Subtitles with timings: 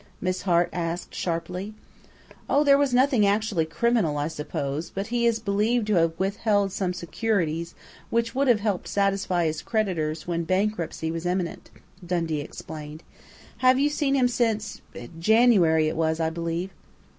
[0.19, 1.75] Miss Hart asked sharply.
[2.49, 6.71] "Oh, there was nothing actually criminal, I suppose, but he is believed to have withheld
[6.71, 7.75] some securities
[8.09, 11.69] which would have helped satisfy his creditors, when bankruptcy was imminent,"
[12.03, 13.03] Dundee explained.
[13.57, 16.71] "Have you seen him since then January it was, I believe?"